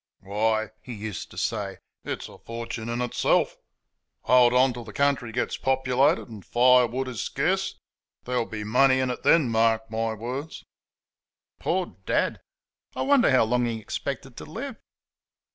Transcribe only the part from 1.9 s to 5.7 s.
"it's a fortune in itself. Hold on till the country gets